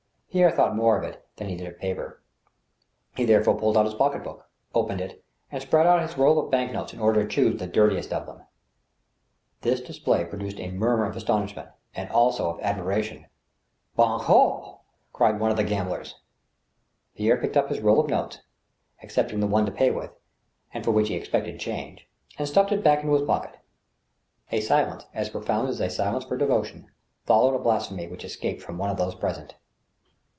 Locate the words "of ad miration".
12.49-13.25